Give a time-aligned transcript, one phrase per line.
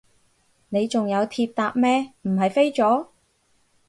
[0.69, 3.05] 你仲有鐵搭咩，唔係飛咗？